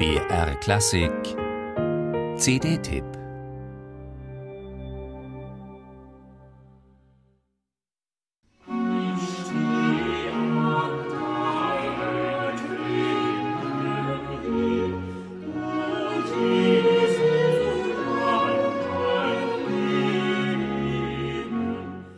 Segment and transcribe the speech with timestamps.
[0.00, 1.12] BR Klassik
[2.38, 3.04] CD-Tipp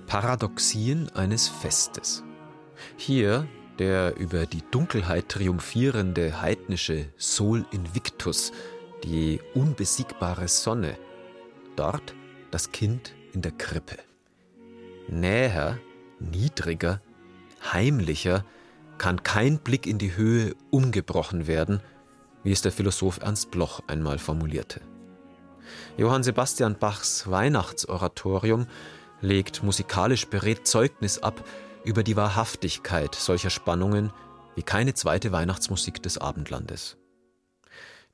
[0.07, 2.23] Paradoxien eines Festes.
[2.97, 8.53] Hier der über die Dunkelheit triumphierende heidnische Sol Invictus,
[9.05, 10.97] die unbesiegbare Sonne.
[11.77, 12.15] Dort
[12.51, 13.97] das Kind in der Krippe.
[15.09, 15.79] Näher,
[16.21, 17.01] niedriger,
[17.73, 18.45] heimlicher
[18.99, 21.81] kann kein Blick in die Höhe umgebrochen werden,
[22.45, 24.81] wie es der Philosoph Ernst Bloch einmal formulierte.
[25.97, 28.67] Johann Sebastian Bachs Weihnachtsoratorium
[29.21, 31.45] legt musikalisch beredt Zeugnis ab
[31.85, 34.13] über die Wahrhaftigkeit solcher Spannungen
[34.55, 36.97] wie keine zweite Weihnachtsmusik des Abendlandes.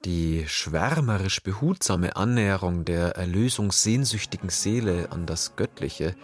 [0.05, 6.15] Die schwärmerisch behutsame Annäherung der erlösungssehnsüchtigen Seele an das Göttliche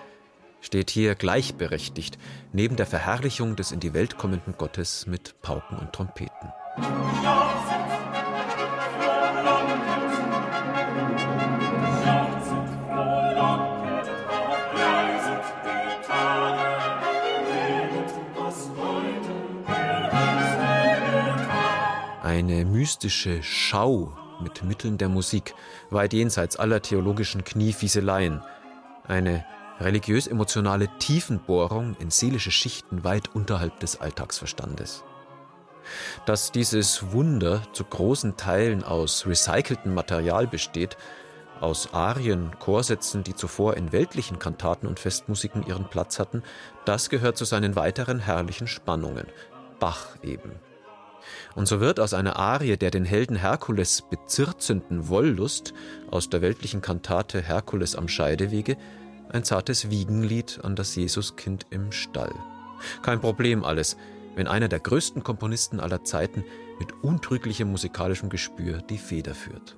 [0.60, 2.16] steht hier gleichberechtigt
[2.52, 6.52] neben der Verherrlichung des in die Welt kommenden Gottes mit Pauken und Trompeten.
[22.34, 25.54] Eine mystische Schau mit Mitteln der Musik,
[25.90, 28.42] weit jenseits aller theologischen Kniefieseleien.
[29.06, 29.44] Eine
[29.78, 35.05] religiös-emotionale Tiefenbohrung in seelische Schichten weit unterhalb des Alltagsverstandes.
[36.27, 40.96] Dass dieses Wunder zu großen Teilen aus recyceltem Material besteht,
[41.60, 46.42] aus Arien, Chorsätzen, die zuvor in weltlichen Kantaten und Festmusiken ihren Platz hatten,
[46.84, 49.28] das gehört zu seinen weiteren herrlichen Spannungen.
[49.78, 50.50] Bach eben.
[51.55, 55.75] Und so wird aus einer Arie der den Helden Herkules bezirzenden Wollust
[56.11, 58.77] aus der weltlichen Kantate Herkules am Scheidewege
[59.30, 62.34] ein zartes Wiegenlied an das Jesuskind im Stall.
[63.02, 63.96] Kein Problem alles,
[64.36, 66.45] wenn einer der größten Komponisten aller Zeiten
[66.79, 69.77] mit untrüglichem musikalischem Gespür die Feder führt.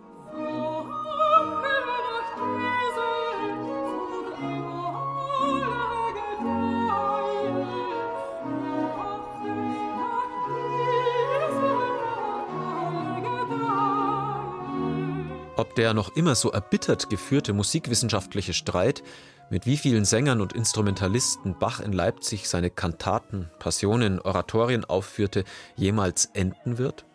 [15.57, 19.03] Ob der noch immer so erbittert geführte musikwissenschaftliche Streit,
[19.49, 25.45] mit wie vielen Sängern und Instrumentalisten Bach in Leipzig seine Kantaten, Passionen, Oratorien aufführte,
[25.77, 27.07] jemals enden wird?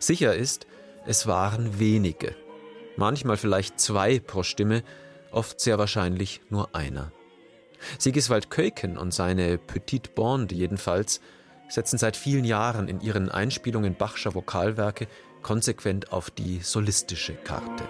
[0.00, 0.66] Sicher ist,
[1.06, 2.34] es waren wenige.
[2.96, 4.82] Manchmal vielleicht zwei pro Stimme,
[5.30, 7.12] oft sehr wahrscheinlich nur einer.
[7.96, 11.20] Sigiswald Keuken und seine Petite Bande jedenfalls
[11.68, 15.06] setzen seit vielen Jahren in ihren Einspielungen Bachscher Vokalwerke
[15.42, 17.84] konsequent auf die solistische Karte.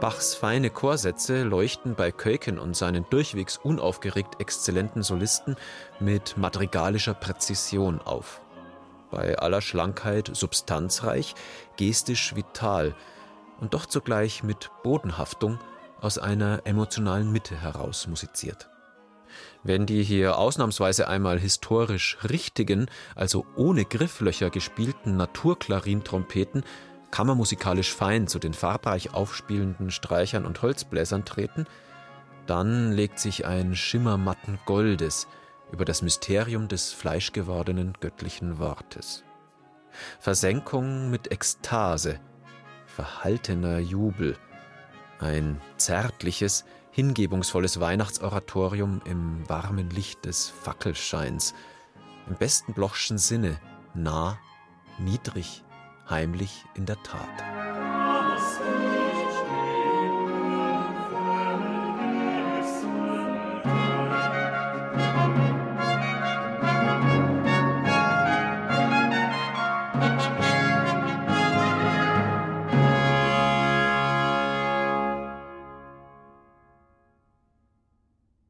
[0.00, 5.56] Bachs feine Chorsätze leuchten bei Keuken und seinen durchwegs unaufgeregt exzellenten Solisten
[6.00, 8.40] mit madrigalischer Präzision auf
[9.10, 11.34] bei aller Schlankheit substanzreich,
[11.76, 12.94] gestisch vital
[13.60, 15.58] und doch zugleich mit Bodenhaftung
[16.00, 18.68] aus einer emotionalen Mitte heraus musiziert.
[19.62, 26.64] Wenn die hier ausnahmsweise einmal historisch richtigen, also ohne Grifflöcher gespielten Naturklarintrompeten
[27.10, 31.66] kammermusikalisch fein zu den farbreich aufspielenden Streichern und Holzbläsern treten,
[32.46, 35.26] dann legt sich ein Schimmer matten Goldes
[35.72, 39.24] über das Mysterium des fleischgewordenen göttlichen Wortes.
[40.18, 42.20] Versenkung mit Ekstase,
[42.86, 44.36] verhaltener Jubel,
[45.18, 51.54] ein zärtliches, hingebungsvolles Weihnachtsoratorium im warmen Licht des Fackelscheins,
[52.28, 53.60] im besten Blochschen Sinne,
[53.94, 54.38] nah,
[54.98, 55.64] niedrig,
[56.08, 57.49] heimlich in der Tat.